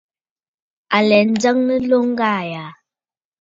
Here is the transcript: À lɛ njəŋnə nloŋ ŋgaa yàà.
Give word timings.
À 0.95 0.97
lɛ 1.09 1.17
njəŋnə 1.31 1.73
nloŋ 1.81 2.03
ŋgaa 2.11 2.41
yàà. 2.51 2.69